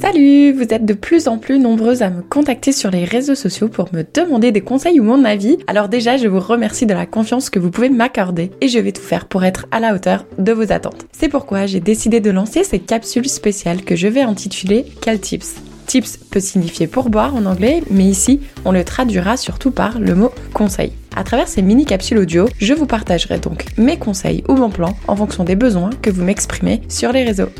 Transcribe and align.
Salut 0.00 0.52
Vous 0.52 0.66
êtes 0.70 0.84
de 0.84 0.94
plus 0.94 1.28
en 1.28 1.38
plus 1.38 1.58
nombreuses 1.58 2.02
à 2.02 2.10
me 2.10 2.22
contacter 2.22 2.72
sur 2.72 2.90
les 2.90 3.04
réseaux 3.04 3.34
sociaux 3.34 3.68
pour 3.68 3.94
me 3.94 4.02
demander 4.02 4.52
des 4.52 4.62
conseils 4.62 4.98
ou 4.98 5.04
mon 5.04 5.24
avis. 5.24 5.58
Alors 5.66 5.88
déjà, 5.88 6.16
je 6.16 6.26
vous 6.26 6.40
remercie 6.40 6.86
de 6.86 6.94
la 6.94 7.06
confiance 7.06 7.50
que 7.50 7.58
vous 7.58 7.70
pouvez 7.70 7.90
m'accorder 7.90 8.50
et 8.60 8.68
je 8.68 8.78
vais 8.78 8.92
tout 8.92 9.02
faire 9.02 9.26
pour 9.26 9.44
être 9.44 9.66
à 9.70 9.80
la 9.80 9.94
hauteur 9.94 10.24
de 10.38 10.52
vos 10.52 10.72
attentes. 10.72 11.06
C'est 11.12 11.28
pourquoi 11.28 11.66
j'ai 11.66 11.80
décidé 11.80 12.20
de 12.20 12.30
lancer 12.30 12.64
ces 12.64 12.80
capsules 12.80 13.28
spéciales 13.28 13.84
que 13.84 13.96
je 13.96 14.08
vais 14.08 14.22
intituler 14.22 14.86
Cal 15.00 15.20
Tips? 15.20 15.54
Tips 15.86 16.16
peut 16.16 16.40
signifier 16.40 16.86
pourboire 16.86 17.34
en 17.36 17.44
anglais, 17.44 17.82
mais 17.90 18.04
ici, 18.04 18.40
on 18.64 18.72
le 18.72 18.84
traduira 18.84 19.36
surtout 19.36 19.70
par 19.70 19.98
le 19.98 20.14
mot 20.14 20.30
conseil. 20.52 20.92
À 21.14 21.22
travers 21.22 21.48
ces 21.48 21.62
mini 21.62 21.84
capsules 21.84 22.18
audio, 22.18 22.46
je 22.58 22.74
vous 22.74 22.86
partagerai 22.86 23.38
donc 23.38 23.66
mes 23.76 23.98
conseils 23.98 24.42
ou 24.48 24.54
bons 24.54 24.70
plans 24.70 24.96
en 25.06 25.14
fonction 25.14 25.44
des 25.44 25.54
besoins 25.54 25.90
que 26.02 26.10
vous 26.10 26.24
m'exprimez 26.24 26.80
sur 26.88 27.12
les 27.12 27.24
réseaux. 27.24 27.50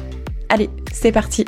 Allez, 0.48 0.70
c'est 0.92 1.12
parti 1.12 1.44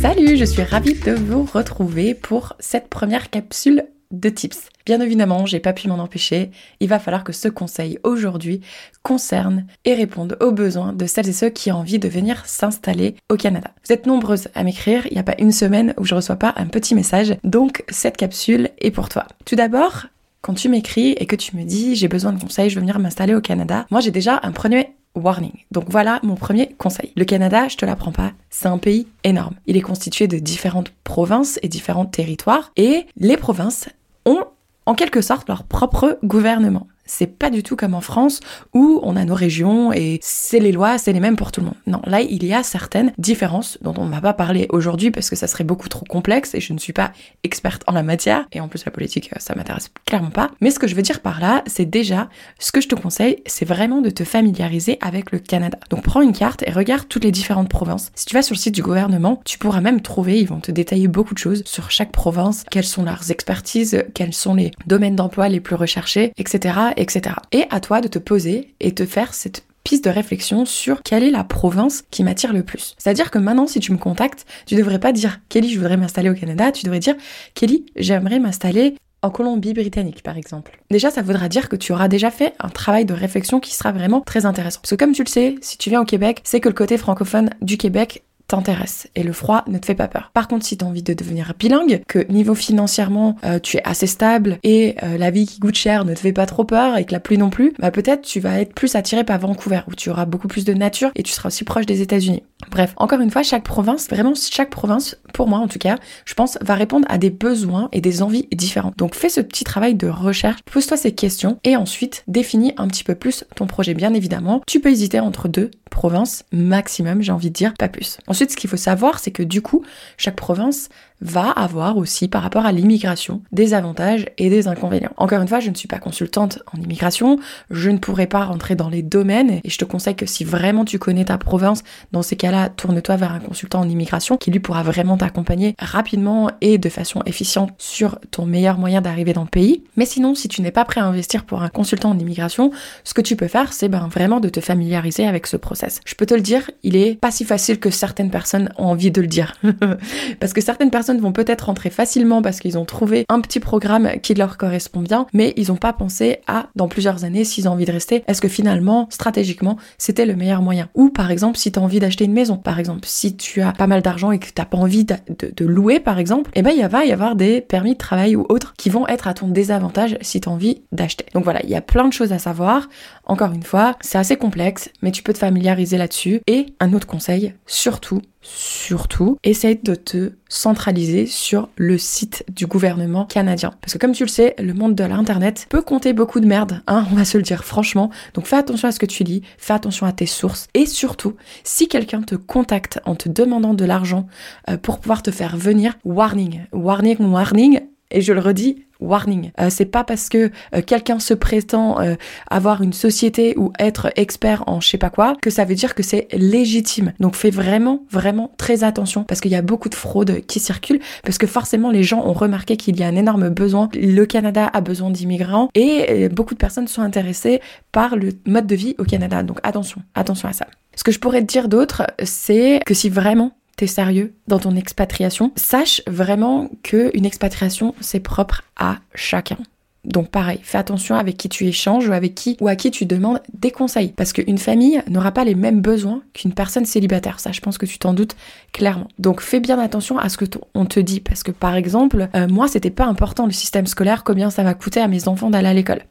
Salut, 0.00 0.36
je 0.36 0.44
suis 0.44 0.62
ravie 0.62 0.94
de 0.94 1.12
vous 1.12 1.44
retrouver 1.44 2.14
pour 2.14 2.54
cette 2.60 2.88
première 2.88 3.30
capsule 3.30 3.84
de 4.10 4.28
tips. 4.28 4.68
Bien 4.86 5.00
évidemment, 5.00 5.46
j'ai 5.46 5.60
pas 5.60 5.72
pu 5.72 5.88
m'en 5.88 5.98
empêcher. 5.98 6.50
Il 6.80 6.88
va 6.88 6.98
falloir 6.98 7.24
que 7.24 7.32
ce 7.32 7.48
conseil 7.48 7.98
aujourd'hui 8.04 8.60
concerne 9.02 9.66
et 9.84 9.94
réponde 9.94 10.36
aux 10.40 10.52
besoins 10.52 10.92
de 10.92 11.06
celles 11.06 11.28
et 11.28 11.32
ceux 11.32 11.48
qui 11.48 11.72
ont 11.72 11.76
envie 11.76 11.98
de 11.98 12.08
venir 12.08 12.44
s'installer 12.46 13.16
au 13.30 13.36
Canada. 13.36 13.70
Vous 13.86 13.92
êtes 13.92 14.06
nombreuses 14.06 14.48
à 14.54 14.62
m'écrire, 14.62 15.06
il 15.06 15.14
n'y 15.14 15.20
a 15.20 15.24
pas 15.24 15.36
une 15.38 15.52
semaine 15.52 15.94
où 15.98 16.04
je 16.04 16.14
reçois 16.14 16.36
pas 16.36 16.52
un 16.56 16.66
petit 16.66 16.94
message, 16.94 17.36
donc 17.44 17.82
cette 17.88 18.16
capsule 18.16 18.70
est 18.78 18.90
pour 18.90 19.08
toi. 19.08 19.26
Tout 19.46 19.56
d'abord, 19.56 20.06
quand 20.44 20.52
tu 20.52 20.68
m'écris 20.68 21.12
et 21.12 21.24
que 21.24 21.36
tu 21.36 21.56
me 21.56 21.64
dis 21.64 21.96
j'ai 21.96 22.06
besoin 22.06 22.30
de 22.34 22.38
conseils, 22.38 22.68
je 22.68 22.74
veux 22.74 22.82
venir 22.82 22.98
m'installer 22.98 23.34
au 23.34 23.40
Canada, 23.40 23.86
moi 23.90 24.00
j'ai 24.00 24.10
déjà 24.10 24.40
un 24.42 24.52
premier 24.52 24.88
warning. 25.14 25.54
Donc 25.70 25.86
voilà 25.88 26.20
mon 26.22 26.34
premier 26.34 26.68
conseil. 26.76 27.12
Le 27.16 27.24
Canada, 27.24 27.66
je 27.68 27.76
te 27.76 27.86
l'apprends 27.86 28.12
pas, 28.12 28.32
c'est 28.50 28.68
un 28.68 28.76
pays 28.76 29.06
énorme. 29.24 29.54
Il 29.66 29.78
est 29.78 29.80
constitué 29.80 30.28
de 30.28 30.38
différentes 30.38 30.92
provinces 31.02 31.58
et 31.62 31.68
différents 31.68 32.04
territoires 32.04 32.72
et 32.76 33.06
les 33.16 33.38
provinces 33.38 33.88
ont 34.26 34.44
en 34.84 34.94
quelque 34.94 35.22
sorte 35.22 35.48
leur 35.48 35.64
propre 35.64 36.18
gouvernement. 36.22 36.88
C'est 37.06 37.38
pas 37.38 37.50
du 37.50 37.62
tout 37.62 37.76
comme 37.76 37.94
en 37.94 38.00
France 38.00 38.40
où 38.72 39.00
on 39.02 39.16
a 39.16 39.24
nos 39.24 39.34
régions 39.34 39.92
et 39.92 40.18
c'est 40.22 40.58
les 40.58 40.72
lois, 40.72 40.98
c'est 40.98 41.12
les 41.12 41.20
mêmes 41.20 41.36
pour 41.36 41.52
tout 41.52 41.60
le 41.60 41.66
monde. 41.66 41.76
Non, 41.86 42.00
là 42.06 42.20
il 42.20 42.44
y 42.44 42.54
a 42.54 42.62
certaines 42.62 43.12
différences 43.18 43.78
dont 43.82 43.94
on 43.98 44.06
ne 44.06 44.10
va 44.10 44.20
pas 44.20 44.32
parler 44.32 44.66
aujourd'hui 44.70 45.10
parce 45.10 45.28
que 45.28 45.36
ça 45.36 45.46
serait 45.46 45.64
beaucoup 45.64 45.88
trop 45.88 46.04
complexe 46.08 46.54
et 46.54 46.60
je 46.60 46.72
ne 46.72 46.78
suis 46.78 46.92
pas 46.92 47.12
experte 47.42 47.82
en 47.86 47.92
la 47.92 48.02
matière 48.02 48.46
et 48.52 48.60
en 48.60 48.68
plus 48.68 48.84
la 48.84 48.90
politique 48.90 49.30
ça 49.36 49.54
m'intéresse 49.54 49.90
clairement 50.06 50.30
pas. 50.30 50.50
Mais 50.60 50.70
ce 50.70 50.78
que 50.78 50.86
je 50.86 50.94
veux 50.94 51.02
dire 51.02 51.20
par 51.20 51.40
là, 51.40 51.62
c'est 51.66 51.84
déjà 51.84 52.28
ce 52.58 52.72
que 52.72 52.80
je 52.80 52.88
te 52.88 52.94
conseille, 52.94 53.42
c'est 53.46 53.66
vraiment 53.66 54.00
de 54.00 54.10
te 54.10 54.24
familiariser 54.24 54.98
avec 55.00 55.30
le 55.30 55.38
Canada. 55.38 55.78
Donc 55.90 56.02
prends 56.02 56.22
une 56.22 56.32
carte 56.32 56.62
et 56.66 56.70
regarde 56.70 57.06
toutes 57.08 57.24
les 57.24 57.32
différentes 57.32 57.68
provinces. 57.68 58.12
Si 58.14 58.24
tu 58.24 58.34
vas 58.34 58.42
sur 58.42 58.54
le 58.54 58.58
site 58.58 58.74
du 58.74 58.82
gouvernement, 58.82 59.40
tu 59.44 59.58
pourras 59.58 59.80
même 59.80 60.00
trouver, 60.00 60.40
ils 60.40 60.48
vont 60.48 60.60
te 60.60 60.72
détailler 60.72 61.08
beaucoup 61.08 61.34
de 61.34 61.38
choses 61.38 61.62
sur 61.66 61.90
chaque 61.90 62.12
province, 62.12 62.64
quelles 62.70 62.84
sont 62.84 63.04
leurs 63.04 63.30
expertises, 63.30 64.04
quels 64.14 64.32
sont 64.32 64.54
les 64.54 64.70
domaines 64.86 65.16
d'emploi 65.16 65.48
les 65.48 65.60
plus 65.60 65.76
recherchés, 65.76 66.32
etc 66.38 66.93
etc. 66.96 67.36
Et 67.52 67.64
à 67.70 67.80
toi 67.80 68.00
de 68.00 68.08
te 68.08 68.18
poser 68.18 68.74
et 68.80 68.92
de 68.92 69.04
faire 69.04 69.34
cette 69.34 69.64
piste 69.84 70.04
de 70.04 70.10
réflexion 70.10 70.64
sur 70.64 71.02
quelle 71.02 71.22
est 71.22 71.30
la 71.30 71.44
province 71.44 72.04
qui 72.10 72.24
m'attire 72.24 72.52
le 72.52 72.62
plus. 72.62 72.94
C'est-à-dire 72.98 73.30
que 73.30 73.38
maintenant, 73.38 73.66
si 73.66 73.80
tu 73.80 73.92
me 73.92 73.98
contactes, 73.98 74.46
tu 74.66 74.74
devrais 74.74 74.98
pas 74.98 75.12
dire 75.12 75.40
Kelly, 75.50 75.70
je 75.70 75.78
voudrais 75.78 75.98
m'installer 75.98 76.30
au 76.30 76.34
Canada, 76.34 76.72
tu 76.72 76.84
devrais 76.84 77.00
dire 77.00 77.14
Kelly, 77.54 77.84
j'aimerais 77.94 78.38
m'installer 78.38 78.96
en 79.24 79.30
Colombie-Britannique, 79.30 80.22
par 80.22 80.36
exemple. 80.36 80.78
Déjà, 80.90 81.10
ça 81.10 81.22
voudra 81.22 81.48
dire 81.48 81.68
que 81.68 81.76
tu 81.76 81.92
auras 81.92 82.08
déjà 82.08 82.30
fait 82.30 82.54
un 82.60 82.68
travail 82.68 83.06
de 83.06 83.14
réflexion 83.14 83.58
qui 83.58 83.74
sera 83.74 83.90
vraiment 83.90 84.20
très 84.20 84.44
intéressant. 84.44 84.80
Parce 84.82 84.90
que 84.90 84.96
comme 84.96 85.12
tu 85.12 85.22
le 85.22 85.28
sais, 85.28 85.54
si 85.62 85.78
tu 85.78 85.88
viens 85.88 86.02
au 86.02 86.04
Québec, 86.04 86.40
c'est 86.44 86.60
que 86.60 86.68
le 86.68 86.74
côté 86.74 86.98
francophone 86.98 87.50
du 87.62 87.78
Québec 87.78 88.22
t'intéresse 88.48 89.08
et 89.14 89.22
le 89.22 89.32
froid 89.32 89.64
ne 89.66 89.78
te 89.78 89.86
fait 89.86 89.94
pas 89.94 90.08
peur. 90.08 90.30
Par 90.34 90.48
contre, 90.48 90.64
si 90.66 90.76
tu 90.76 90.84
as 90.84 90.88
envie 90.88 91.02
de 91.02 91.14
devenir 91.14 91.52
bilingue, 91.58 92.02
que 92.06 92.30
niveau 92.30 92.54
financièrement 92.54 93.36
euh, 93.44 93.58
tu 93.58 93.78
es 93.78 93.82
assez 93.84 94.06
stable 94.06 94.58
et 94.62 94.96
euh, 95.02 95.18
la 95.18 95.30
vie 95.30 95.46
qui 95.46 95.60
coûte 95.60 95.76
cher 95.76 96.04
ne 96.04 96.14
te 96.14 96.20
fait 96.20 96.32
pas 96.32 96.46
trop 96.46 96.64
peur 96.64 96.96
et 96.96 97.04
que 97.04 97.12
la 97.12 97.20
pluie 97.20 97.38
non 97.38 97.50
plus, 97.50 97.72
bah 97.78 97.90
peut-être 97.90 98.22
tu 98.22 98.40
vas 98.40 98.60
être 98.60 98.74
plus 98.74 98.94
attiré 98.94 99.24
par 99.24 99.38
Vancouver 99.38 99.80
où 99.88 99.94
tu 99.94 100.10
auras 100.10 100.24
beaucoup 100.26 100.48
plus 100.48 100.64
de 100.64 100.74
nature 100.74 101.10
et 101.14 101.22
tu 101.22 101.32
seras 101.32 101.48
aussi 101.48 101.64
proche 101.64 101.86
des 101.86 102.00
États-Unis. 102.02 102.42
Bref, 102.70 102.94
encore 102.96 103.20
une 103.20 103.30
fois, 103.30 103.42
chaque 103.42 103.64
province, 103.64 104.08
vraiment 104.08 104.34
chaque 104.34 104.70
province, 104.70 105.16
pour 105.32 105.48
moi 105.48 105.58
en 105.58 105.68
tout 105.68 105.78
cas, 105.78 105.96
je 106.24 106.34
pense, 106.34 106.58
va 106.60 106.74
répondre 106.74 107.06
à 107.10 107.18
des 107.18 107.30
besoins 107.30 107.88
et 107.92 108.00
des 108.00 108.22
envies 108.22 108.48
différentes. 108.52 108.96
Donc 108.96 109.14
fais 109.14 109.28
ce 109.28 109.40
petit 109.40 109.64
travail 109.64 109.94
de 109.94 110.08
recherche, 110.08 110.60
pose-toi 110.70 110.96
ces 110.96 111.12
questions 111.12 111.58
et 111.64 111.76
ensuite 111.76 112.24
définis 112.28 112.72
un 112.76 112.88
petit 112.88 113.04
peu 113.04 113.14
plus 113.14 113.44
ton 113.56 113.66
projet. 113.66 113.94
Bien 113.94 114.14
évidemment, 114.14 114.60
tu 114.66 114.80
peux 114.80 114.90
hésiter 114.90 115.20
entre 115.20 115.48
deux 115.48 115.70
provinces 115.90 116.44
maximum, 116.52 117.22
j'ai 117.22 117.32
envie 117.32 117.50
de 117.50 117.54
dire, 117.54 117.72
pas 117.78 117.88
plus. 117.88 118.18
Ensuite, 118.34 118.50
ce 118.50 118.56
qu'il 118.56 118.68
faut 118.68 118.76
savoir, 118.76 119.20
c'est 119.20 119.30
que 119.30 119.44
du 119.44 119.62
coup, 119.62 119.84
chaque 120.16 120.34
province 120.34 120.88
va 121.20 121.50
avoir 121.50 121.96
aussi 121.96 122.28
par 122.28 122.42
rapport 122.42 122.66
à 122.66 122.72
l'immigration 122.72 123.42
des 123.52 123.72
avantages 123.72 124.26
et 124.36 124.50
des 124.50 124.68
inconvénients. 124.68 125.12
Encore 125.16 125.40
une 125.40 125.48
fois, 125.48 125.60
je 125.60 125.70
ne 125.70 125.74
suis 125.74 125.88
pas 125.88 125.98
consultante 125.98 126.58
en 126.72 126.80
immigration, 126.80 127.38
je 127.70 127.90
ne 127.90 127.98
pourrais 127.98 128.26
pas 128.26 128.44
rentrer 128.44 128.74
dans 128.74 128.88
les 128.88 129.02
domaines 129.02 129.60
et 129.62 129.70
je 129.70 129.78
te 129.78 129.84
conseille 129.84 130.16
que 130.16 130.26
si 130.26 130.44
vraiment 130.44 130.84
tu 130.84 130.98
connais 130.98 131.24
ta 131.24 131.38
province, 131.38 131.82
dans 132.12 132.22
ces 132.22 132.36
cas-là, 132.36 132.68
tourne-toi 132.68 133.16
vers 133.16 133.32
un 133.32 133.40
consultant 133.40 133.80
en 133.80 133.88
immigration 133.88 134.36
qui 134.36 134.50
lui 134.50 134.60
pourra 134.60 134.82
vraiment 134.82 135.16
t'accompagner 135.16 135.74
rapidement 135.78 136.50
et 136.60 136.76
de 136.76 136.88
façon 136.88 137.22
efficiente 137.24 137.70
sur 137.78 138.18
ton 138.30 138.44
meilleur 138.44 138.76
moyen 138.76 139.00
d'arriver 139.00 139.32
dans 139.32 139.44
le 139.44 139.48
pays. 139.48 139.82
Mais 139.96 140.06
sinon, 140.06 140.34
si 140.34 140.48
tu 140.48 140.60
n'es 140.60 140.72
pas 140.72 140.84
prêt 140.84 141.00
à 141.00 141.06
investir 141.06 141.44
pour 141.44 141.62
un 141.62 141.68
consultant 141.68 142.10
en 142.10 142.18
immigration, 142.18 142.70
ce 143.04 143.14
que 143.14 143.22
tu 143.22 143.36
peux 143.36 143.48
faire, 143.48 143.72
c'est 143.72 143.88
ben 143.88 144.08
vraiment 144.08 144.40
de 144.40 144.48
te 144.48 144.60
familiariser 144.60 145.26
avec 145.26 145.46
ce 145.46 145.56
process. 145.56 146.00
Je 146.04 146.14
peux 146.14 146.26
te 146.26 146.34
le 146.34 146.42
dire, 146.42 146.70
il 146.82 146.96
est 146.96 147.14
pas 147.14 147.30
si 147.30 147.44
facile 147.44 147.78
que 147.78 147.90
certaines 147.90 148.23
personnes 148.30 148.70
ont 148.78 148.86
envie 148.86 149.10
de 149.10 149.20
le 149.20 149.26
dire. 149.26 149.54
Parce 150.40 150.52
que 150.52 150.60
certaines 150.60 150.90
personnes 150.90 151.20
vont 151.20 151.32
peut-être 151.32 151.66
rentrer 151.66 151.90
facilement 151.90 152.42
parce 152.42 152.60
qu'ils 152.60 152.78
ont 152.78 152.84
trouvé 152.84 153.24
un 153.28 153.40
petit 153.40 153.60
programme 153.60 154.10
qui 154.22 154.34
leur 154.34 154.56
correspond 154.56 155.00
bien, 155.00 155.26
mais 155.32 155.52
ils 155.56 155.68
n'ont 155.68 155.76
pas 155.76 155.92
pensé 155.92 156.38
à, 156.46 156.68
dans 156.76 156.88
plusieurs 156.88 157.24
années, 157.24 157.44
s'ils 157.44 157.68
ont 157.68 157.72
envie 157.72 157.84
de 157.84 157.92
rester, 157.92 158.24
est-ce 158.26 158.40
que 158.40 158.48
finalement, 158.48 159.06
stratégiquement, 159.10 159.76
c'était 159.98 160.26
le 160.26 160.36
meilleur 160.36 160.62
moyen? 160.62 160.88
Ou 160.94 161.10
par 161.10 161.30
exemple, 161.30 161.58
si 161.58 161.72
tu 161.72 161.78
as 161.78 161.82
envie 161.82 162.00
d'acheter 162.00 162.24
une 162.24 162.32
maison, 162.32 162.56
par 162.56 162.78
exemple, 162.78 163.00
si 163.04 163.36
tu 163.36 163.60
as 163.62 163.72
pas 163.72 163.86
mal 163.86 164.02
d'argent 164.02 164.32
et 164.32 164.38
que 164.38 164.46
tu 164.46 164.52
n'as 164.58 164.64
pas 164.64 164.78
envie 164.78 165.04
de, 165.04 165.64
louer, 165.64 166.00
par 166.00 166.18
exemple, 166.18 166.50
eh 166.54 166.62
ben 166.62 166.72
il 166.76 166.86
va 166.86 167.04
y 167.04 167.12
avoir 167.12 167.36
des 167.36 167.60
permis 167.60 167.92
de 167.92 167.98
travail 167.98 168.36
ou 168.36 168.46
autres 168.48 168.74
qui 168.76 168.90
vont 168.90 169.06
être 169.08 169.28
à 169.28 169.34
ton 169.34 169.48
désavantage 169.48 170.16
si 170.20 170.40
tu 170.40 170.48
as 170.48 170.52
envie 170.52 170.82
d'acheter. 170.92 171.26
Donc 171.34 171.44
voilà, 171.44 171.62
il 171.64 171.70
y 171.70 171.74
a 171.74 171.80
plein 171.80 172.06
de 172.08 172.12
choses 172.12 172.32
à 172.32 172.38
savoir. 172.38 172.88
Encore 173.26 173.52
une 173.52 173.62
fois, 173.62 173.96
c'est 174.00 174.18
assez 174.18 174.36
complexe, 174.36 174.90
mais 175.02 175.10
tu 175.10 175.22
peux 175.22 175.32
te 175.32 175.38
familiariser 175.38 175.96
là-dessus. 175.96 176.40
Et 176.46 176.66
un 176.78 176.92
autre 176.92 177.06
conseil, 177.06 177.54
surtout, 177.66 178.20
surtout, 178.42 179.38
essaye 179.42 179.78
de 179.82 179.94
te 179.94 180.32
centraliser 180.48 181.26
sur 181.26 181.70
le 181.76 181.96
site 181.96 182.44
du 182.54 182.66
gouvernement 182.66 183.24
canadien. 183.24 183.72
Parce 183.80 183.94
que 183.94 183.98
comme 183.98 184.12
tu 184.12 184.24
le 184.24 184.28
sais, 184.28 184.54
le 184.58 184.74
monde 184.74 184.94
de 184.94 185.04
l'internet 185.04 185.66
peut 185.70 185.80
compter 185.80 186.12
beaucoup 186.12 186.40
de 186.40 186.46
merde, 186.46 186.82
hein, 186.86 187.06
on 187.12 187.16
va 187.16 187.24
se 187.24 187.38
le 187.38 187.42
dire 187.42 187.64
franchement. 187.64 188.10
Donc 188.34 188.46
fais 188.46 188.56
attention 188.56 188.88
à 188.88 188.92
ce 188.92 188.98
que 188.98 189.06
tu 189.06 189.24
lis, 189.24 189.42
fais 189.56 189.72
attention 189.72 190.06
à 190.06 190.12
tes 190.12 190.26
sources. 190.26 190.68
Et 190.74 190.84
surtout, 190.84 191.34
si 191.64 191.88
quelqu'un 191.88 192.22
te 192.22 192.34
contacte 192.34 193.00
en 193.06 193.14
te 193.14 193.28
demandant 193.28 193.74
de 193.74 193.84
l'argent 193.84 194.26
euh, 194.68 194.76
pour 194.76 195.00
pouvoir 195.00 195.22
te 195.22 195.30
faire 195.30 195.56
venir, 195.56 195.96
warning, 196.04 196.66
warning, 196.72 197.16
warning, 197.20 197.80
et 198.10 198.20
je 198.20 198.32
le 198.32 198.40
redis, 198.40 198.84
warning. 199.04 199.50
Euh, 199.60 199.68
c'est 199.70 199.84
pas 199.84 200.04
parce 200.04 200.28
que 200.28 200.50
euh, 200.74 200.82
quelqu'un 200.84 201.18
se 201.18 201.34
prétend 201.34 202.00
euh, 202.00 202.14
avoir 202.50 202.82
une 202.82 202.92
société 202.92 203.54
ou 203.56 203.72
être 203.78 204.10
expert 204.16 204.64
en 204.66 204.80
je 204.80 204.88
sais 204.88 204.98
pas 204.98 205.10
quoi 205.10 205.36
que 205.40 205.50
ça 205.50 205.64
veut 205.64 205.74
dire 205.74 205.94
que 205.94 206.02
c'est 206.02 206.28
légitime. 206.32 207.12
Donc 207.20 207.36
fais 207.36 207.50
vraiment 207.50 208.02
vraiment 208.10 208.52
très 208.56 208.84
attention 208.84 209.24
parce 209.24 209.40
qu'il 209.40 209.50
y 209.50 209.56
a 209.56 209.62
beaucoup 209.62 209.88
de 209.88 209.94
fraudes 209.94 210.40
qui 210.46 210.60
circulent 210.60 211.00
parce 211.22 211.38
que 211.38 211.46
forcément 211.46 211.90
les 211.90 212.02
gens 212.02 212.24
ont 212.26 212.32
remarqué 212.32 212.76
qu'il 212.76 212.98
y 212.98 213.02
a 213.02 213.06
un 213.06 213.16
énorme 213.16 213.48
besoin. 213.50 213.88
Le 213.94 214.24
Canada 214.24 214.70
a 214.72 214.80
besoin 214.80 215.10
d'immigrants 215.10 215.68
et 215.74 216.28
beaucoup 216.28 216.54
de 216.54 216.58
personnes 216.58 216.88
sont 216.88 217.02
intéressées 217.02 217.60
par 217.92 218.16
le 218.16 218.30
mode 218.46 218.66
de 218.66 218.74
vie 218.74 218.94
au 218.98 219.04
Canada. 219.04 219.42
Donc 219.42 219.58
attention, 219.62 220.02
attention 220.14 220.48
à 220.48 220.52
ça. 220.52 220.66
Ce 220.96 221.02
que 221.02 221.12
je 221.12 221.18
pourrais 221.18 221.40
te 221.40 221.46
dire 221.46 221.68
d'autre, 221.68 222.04
c'est 222.22 222.80
que 222.86 222.94
si 222.94 223.08
vraiment 223.08 223.52
t'es 223.76 223.86
sérieux 223.86 224.34
dans 224.48 224.58
ton 224.58 224.76
expatriation, 224.76 225.52
sache 225.56 226.02
vraiment 226.06 226.70
que 226.82 227.10
une 227.16 227.26
expatriation 227.26 227.94
c'est 228.00 228.20
propre 228.20 228.62
à 228.76 228.98
chacun. 229.14 229.58
Donc 230.04 230.30
pareil, 230.30 230.60
fais 230.62 230.78
attention 230.78 231.14
avec 231.14 231.36
qui 231.36 231.48
tu 231.48 231.66
échanges 231.66 232.08
ou 232.08 232.12
avec 232.12 232.34
qui 232.34 232.56
ou 232.60 232.68
à 232.68 232.76
qui 232.76 232.90
tu 232.90 233.06
demandes 233.06 233.40
des 233.54 233.70
conseils. 233.70 234.08
Parce 234.08 234.32
qu'une 234.32 234.58
famille 234.58 235.02
n'aura 235.08 235.32
pas 235.32 235.44
les 235.44 235.54
mêmes 235.54 235.80
besoins 235.80 236.22
qu'une 236.34 236.52
personne 236.52 236.84
célibataire. 236.84 237.40
Ça, 237.40 237.52
je 237.52 237.60
pense 237.60 237.78
que 237.78 237.86
tu 237.86 237.98
t'en 237.98 238.12
doutes 238.12 238.36
clairement. 238.72 239.08
Donc 239.18 239.40
fais 239.40 239.60
bien 239.60 239.78
attention 239.78 240.18
à 240.18 240.28
ce 240.28 240.36
que 240.36 240.44
on 240.74 240.84
te 240.84 241.00
dit. 241.00 241.20
Parce 241.20 241.42
que 241.42 241.52
par 241.52 241.74
exemple, 241.74 242.28
euh, 242.34 242.46
moi, 242.48 242.68
c'était 242.68 242.90
pas 242.90 243.06
important 243.06 243.46
le 243.46 243.52
système 243.52 243.86
scolaire, 243.86 244.24
combien 244.24 244.50
ça 244.50 244.62
va 244.62 244.74
coûter 244.74 245.00
à 245.00 245.08
mes 245.08 245.26
enfants 245.26 245.50
d'aller 245.50 245.68
à 245.68 245.74
l'école 245.74 246.02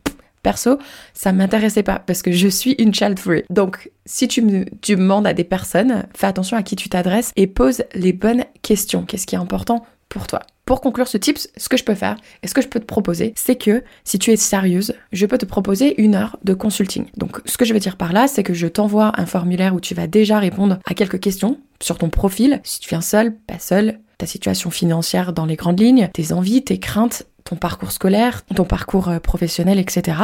Perso, 0.44 0.78
ça 1.13 1.31
m'intéressait 1.31 1.84
pas 1.84 2.00
parce 2.00 2.22
que 2.22 2.31
je 2.31 2.48
suis 2.48 2.74
une 2.74 2.94
child 2.94 3.18
free. 3.18 3.44
Donc, 3.50 3.90
si 4.06 4.28
tu 4.28 4.42
me 4.42 4.66
demandes 4.88 5.25
à 5.25 5.34
des 5.34 5.45
personnes, 5.45 6.04
fais 6.13 6.28
attention 6.28 6.57
à 6.57 6.63
qui 6.63 6.75
tu 6.75 6.90
t'adresses 6.90 7.31
et 7.36 7.48
pose 7.48 7.84
les 7.95 8.13
bonnes 8.13 8.44
questions. 8.62 9.06
Qu'est-ce 9.06 9.25
qui 9.25 9.36
est 9.36 9.40
important 9.40 9.86
pour 10.10 10.28
toi? 10.28 10.42
Pour 10.66 10.80
conclure 10.80 11.07
ce 11.07 11.18
tips, 11.18 11.50
ce 11.57 11.68
que 11.68 11.75
je 11.75 11.84
peux 11.84 11.95
faire 11.95 12.16
et 12.42 12.48
ce 12.48 12.54
que 12.54 12.62
je 12.62 12.68
peux 12.68 12.80
te 12.80 12.86
proposer, 12.86 13.34
c'est 13.36 13.57
que 13.57 13.84
si 14.06 14.18
tu 14.18 14.31
es 14.31 14.38
sérieuse, 14.38 14.94
je 15.12 15.25
peux 15.25 15.38
te 15.38 15.45
proposer 15.45 16.01
une 16.01 16.16
heure 16.16 16.38
de 16.44 16.54
consulting. 16.54 17.06
Donc 17.18 17.42
ce 17.46 17.57
que 17.57 17.66
je 17.66 17.74
veux 17.74 17.80
dire 17.80 17.98
par 17.98 18.13
là, 18.13 18.28
c'est 18.28 18.44
que 18.44 18.54
je 18.54 18.68
t'envoie 18.68 19.12
un 19.18 19.25
formulaire 19.25 19.75
où 19.75 19.81
tu 19.81 19.94
vas 19.94 20.07
déjà 20.07 20.39
répondre 20.39 20.80
à 20.86 20.94
quelques 20.94 21.19
questions 21.19 21.60
sur 21.81 21.98
ton 21.98 22.10
profil, 22.10 22.62
si 22.63 22.80
tu 22.80 22.88
viens 22.88 23.01
seul, 23.01 23.36
pas 23.36 23.60
seul, 23.60 24.00
ta 24.18 24.25
situation 24.25 24.69
financière 24.69 25.34
dans 25.34 25.46
les 25.46 25.57
grandes 25.57 25.81
lignes, 25.81 26.10
tes 26.13 26.31
envies, 26.31 26.63
tes 26.63 26.80
craintes, 26.80 27.25
ton 27.44 27.56
parcours 27.56 27.92
scolaire, 27.92 28.44
ton 28.56 28.66
parcours 28.66 29.10
euh, 29.10 29.19
professionnel, 29.19 29.80
etc. 29.80 30.18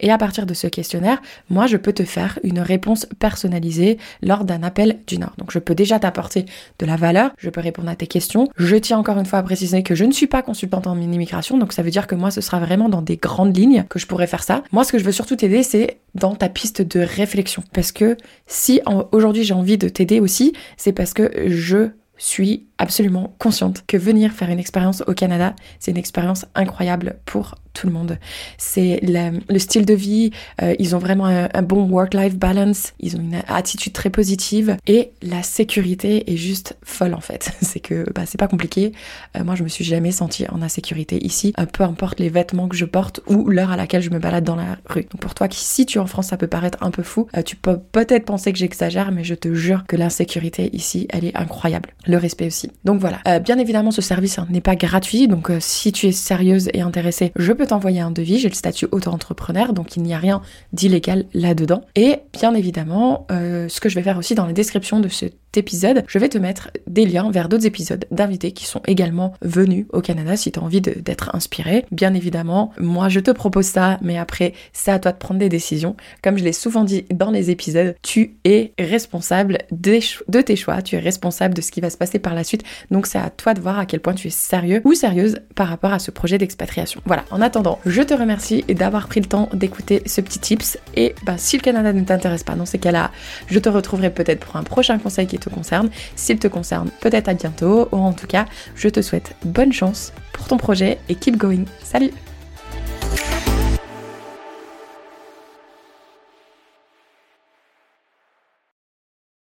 Et 0.00 0.10
à 0.10 0.18
partir 0.18 0.46
de 0.46 0.54
ce 0.54 0.66
questionnaire, 0.66 1.20
moi, 1.50 1.66
je 1.66 1.76
peux 1.76 1.92
te 1.92 2.04
faire 2.04 2.38
une 2.42 2.60
réponse 2.60 3.06
personnalisée 3.18 3.98
lors 4.22 4.44
d'un 4.44 4.62
appel 4.62 4.98
d'une 5.06 5.24
heure. 5.24 5.34
Donc, 5.38 5.52
je 5.52 5.58
peux 5.58 5.74
déjà 5.74 5.98
t'apporter 5.98 6.46
de 6.78 6.86
la 6.86 6.96
valeur, 6.96 7.30
je 7.38 7.50
peux 7.50 7.60
répondre 7.60 7.88
à 7.88 7.96
tes 7.96 8.06
questions. 8.06 8.48
Je 8.56 8.76
tiens 8.76 8.98
encore 8.98 9.18
une 9.18 9.26
fois 9.26 9.38
à 9.38 9.42
préciser 9.42 9.82
que 9.82 9.94
je 9.94 10.04
ne 10.04 10.12
suis 10.12 10.26
pas 10.26 10.42
consultante 10.42 10.86
en 10.86 11.00
immigration, 11.00 11.58
donc 11.58 11.72
ça 11.72 11.82
veut 11.82 11.90
dire 11.90 12.06
que 12.06 12.14
moi, 12.14 12.30
ce 12.30 12.40
sera 12.40 12.58
vraiment 12.60 12.88
dans 12.88 13.02
des 13.02 13.16
grandes 13.16 13.56
lignes 13.56 13.84
que 13.88 13.98
je 13.98 14.06
pourrais 14.06 14.26
faire 14.26 14.42
ça. 14.42 14.62
Moi, 14.72 14.84
ce 14.84 14.92
que 14.92 14.98
je 14.98 15.04
veux 15.04 15.12
surtout 15.12 15.36
t'aider, 15.36 15.62
c'est 15.62 15.98
dans 16.14 16.34
ta 16.34 16.48
piste 16.48 16.82
de 16.82 17.00
réflexion. 17.00 17.62
Parce 17.72 17.92
que 17.92 18.16
si 18.46 18.80
aujourd'hui 19.12 19.44
j'ai 19.44 19.54
envie 19.54 19.78
de 19.78 19.88
t'aider 19.88 20.20
aussi, 20.20 20.52
c'est 20.76 20.92
parce 20.92 21.12
que 21.12 21.30
je 21.46 21.90
suis 22.18 22.66
absolument 22.78 23.34
consciente 23.38 23.84
que 23.86 23.96
venir 23.96 24.32
faire 24.32 24.50
une 24.50 24.58
expérience 24.58 25.02
au 25.06 25.14
Canada, 25.14 25.54
c'est 25.78 25.90
une 25.90 25.96
expérience 25.96 26.46
incroyable 26.54 27.16
pour 27.24 27.54
tout 27.76 27.86
le 27.86 27.92
monde. 27.92 28.18
C'est 28.58 29.00
le 29.02 29.58
style 29.58 29.84
de 29.84 29.94
vie, 29.94 30.30
euh, 30.62 30.74
ils 30.78 30.96
ont 30.96 30.98
vraiment 30.98 31.26
un, 31.26 31.62
bon 31.62 31.88
work-life 31.88 32.36
balance, 32.36 32.94
ils 33.00 33.16
ont 33.16 33.20
une 33.20 33.42
attitude 33.48 33.92
très 33.92 34.08
positive 34.08 34.76
et 34.86 35.10
la 35.22 35.42
sécurité 35.42 36.32
est 36.32 36.36
juste 36.36 36.76
folle 36.82 37.14
en 37.14 37.20
fait. 37.20 37.50
c'est 37.60 37.80
que 37.80 38.10
bah, 38.14 38.22
c'est 38.24 38.38
pas 38.38 38.48
compliqué. 38.48 38.92
Euh, 39.36 39.44
moi, 39.44 39.54
je 39.54 39.62
me 39.62 39.68
suis 39.68 39.84
jamais 39.84 40.10
sentie 40.10 40.46
en 40.48 40.62
insécurité 40.62 41.24
ici, 41.24 41.52
euh, 41.58 41.66
peu 41.66 41.84
importe 41.84 42.18
les 42.18 42.30
vêtements 42.30 42.68
que 42.68 42.76
je 42.76 42.86
porte 42.86 43.20
ou 43.26 43.48
l'heure 43.48 43.70
à 43.70 43.76
laquelle 43.76 44.02
je 44.02 44.10
me 44.10 44.18
balade 44.18 44.44
dans 44.44 44.56
la 44.56 44.78
rue. 44.86 45.02
Donc 45.02 45.20
pour 45.20 45.34
toi 45.34 45.48
qui 45.48 45.60
si 45.60 45.84
tu 45.84 45.98
es 45.98 46.00
en 46.00 46.06
France, 46.06 46.28
ça 46.28 46.36
peut 46.36 46.46
paraître 46.46 46.78
un 46.80 46.90
peu 46.90 47.02
fou, 47.02 47.28
tu 47.44 47.56
peux 47.56 47.78
peut-être 47.78 48.24
penser 48.24 48.52
que 48.52 48.58
j'exagère, 48.58 49.12
mais 49.12 49.24
je 49.24 49.34
te 49.34 49.52
jure 49.52 49.84
que 49.86 49.96
l'insécurité 49.96 50.74
ici, 50.74 51.06
elle 51.10 51.24
est 51.24 51.36
incroyable. 51.36 51.90
Le 52.06 52.16
respect 52.16 52.46
aussi. 52.46 52.65
Donc 52.84 53.00
voilà. 53.00 53.18
Euh, 53.26 53.38
bien 53.38 53.58
évidemment, 53.58 53.90
ce 53.90 54.02
service 54.02 54.38
n'est 54.50 54.60
pas 54.60 54.76
gratuit, 54.76 55.28
donc 55.28 55.50
euh, 55.50 55.58
si 55.60 55.92
tu 55.92 56.06
es 56.06 56.12
sérieuse 56.12 56.68
et 56.72 56.80
intéressée, 56.80 57.32
je 57.36 57.52
peux 57.52 57.66
t'envoyer 57.66 58.00
un 58.00 58.10
devis. 58.10 58.38
J'ai 58.38 58.48
le 58.48 58.54
statut 58.54 58.86
auto-entrepreneur, 58.92 59.72
donc 59.72 59.96
il 59.96 60.02
n'y 60.02 60.14
a 60.14 60.18
rien 60.18 60.42
d'illégal 60.72 61.24
là-dedans. 61.34 61.82
Et 61.94 62.16
bien 62.32 62.54
évidemment, 62.54 63.26
euh, 63.30 63.68
ce 63.68 63.80
que 63.80 63.88
je 63.88 63.94
vais 63.94 64.02
faire 64.02 64.18
aussi 64.18 64.34
dans 64.34 64.46
la 64.46 64.52
description 64.52 65.00
de 65.00 65.08
ce 65.08 65.26
épisode, 65.56 66.04
je 66.06 66.18
vais 66.18 66.28
te 66.28 66.38
mettre 66.38 66.70
des 66.86 67.06
liens 67.06 67.30
vers 67.30 67.48
d'autres 67.48 67.66
épisodes 67.66 68.04
d'invités 68.10 68.52
qui 68.52 68.64
sont 68.64 68.82
également 68.86 69.34
venus 69.42 69.86
au 69.92 70.00
Canada 70.00 70.36
si 70.36 70.52
tu 70.52 70.58
as 70.58 70.62
envie 70.62 70.80
d'être 70.80 71.34
inspiré. 71.34 71.84
Bien 71.90 72.14
évidemment, 72.14 72.72
moi 72.80 73.08
je 73.08 73.20
te 73.20 73.30
propose 73.30 73.66
ça, 73.66 73.98
mais 74.02 74.18
après 74.18 74.52
c'est 74.72 74.90
à 74.90 74.98
toi 74.98 75.12
de 75.12 75.18
prendre 75.18 75.40
des 75.40 75.48
décisions. 75.48 75.96
Comme 76.22 76.38
je 76.38 76.44
l'ai 76.44 76.52
souvent 76.52 76.84
dit 76.84 77.04
dans 77.12 77.30
les 77.30 77.50
épisodes, 77.50 77.94
tu 78.02 78.36
es 78.44 78.72
responsable 78.78 79.58
de 79.70 80.40
tes 80.40 80.56
choix, 80.56 80.82
tu 80.82 80.96
es 80.96 80.98
responsable 80.98 81.54
de 81.54 81.60
ce 81.60 81.70
qui 81.70 81.80
va 81.80 81.90
se 81.90 81.96
passer 81.96 82.18
par 82.18 82.34
la 82.34 82.44
suite. 82.44 82.62
Donc 82.90 83.06
c'est 83.06 83.18
à 83.18 83.30
toi 83.30 83.54
de 83.54 83.60
voir 83.60 83.78
à 83.78 83.86
quel 83.86 84.00
point 84.00 84.14
tu 84.14 84.28
es 84.28 84.30
sérieux 84.30 84.80
ou 84.84 84.94
sérieuse 84.94 85.38
par 85.54 85.68
rapport 85.68 85.92
à 85.92 85.98
ce 85.98 86.10
projet 86.10 86.38
d'expatriation. 86.38 87.00
Voilà, 87.04 87.24
en 87.30 87.40
attendant, 87.40 87.78
je 87.86 88.02
te 88.02 88.14
remercie 88.14 88.62
d'avoir 88.68 89.08
pris 89.08 89.20
le 89.20 89.26
temps 89.26 89.48
d'écouter 89.52 90.02
ce 90.06 90.20
petit 90.20 90.38
tips. 90.38 90.78
Et 90.94 91.14
bah, 91.24 91.34
si 91.38 91.56
le 91.56 91.62
Canada 91.62 91.92
ne 91.92 92.02
t'intéresse 92.02 92.44
pas, 92.44 92.54
dans 92.54 92.66
ces 92.66 92.78
cas-là, 92.78 93.10
je 93.48 93.58
te 93.58 93.68
retrouverai 93.68 94.10
peut-être 94.10 94.40
pour 94.40 94.56
un 94.56 94.62
prochain 94.62 94.98
conseil 94.98 95.26
qui 95.26 95.38
te 95.48 95.54
concerne. 95.54 95.90
S'il 96.14 96.38
te 96.38 96.48
concerne, 96.48 96.90
peut-être 97.00 97.28
à 97.28 97.34
bientôt. 97.34 97.88
Ou 97.92 97.96
en 97.96 98.12
tout 98.12 98.26
cas, 98.26 98.46
je 98.74 98.88
te 98.88 99.02
souhaite 99.02 99.34
bonne 99.44 99.72
chance 99.72 100.12
pour 100.32 100.46
ton 100.48 100.56
projet 100.56 100.98
et 101.08 101.14
keep 101.14 101.36
going. 101.36 101.64
Salut 101.82 102.12